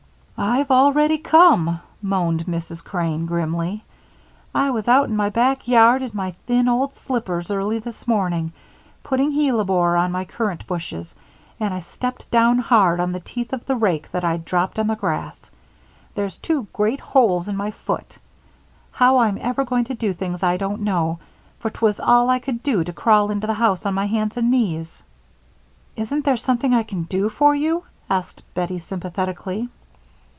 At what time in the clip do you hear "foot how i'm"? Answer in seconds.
17.69-19.37